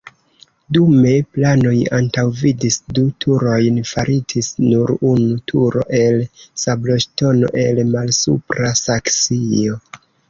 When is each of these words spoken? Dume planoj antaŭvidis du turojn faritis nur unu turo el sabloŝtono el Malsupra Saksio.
Dume 0.75 1.09
planoj 1.37 1.73
antaŭvidis 1.97 2.77
du 2.99 3.03
turojn 3.25 3.77
faritis 3.89 4.49
nur 4.63 4.93
unu 5.11 5.37
turo 5.53 5.85
el 6.01 6.19
sabloŝtono 6.63 7.53
el 7.67 7.83
Malsupra 7.93 8.73
Saksio. 8.83 9.79